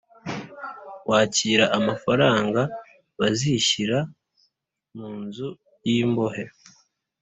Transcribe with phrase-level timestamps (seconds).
[1.09, 2.61] Wakira amafaranga
[3.19, 3.97] bazishyira
[4.97, 5.47] mu nzu
[5.87, 6.43] y’imbohe